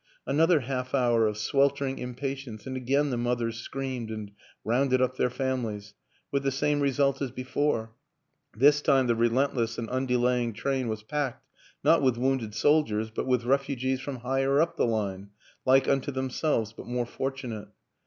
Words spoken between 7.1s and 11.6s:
as before; this time the relentless and undelaying train was packed,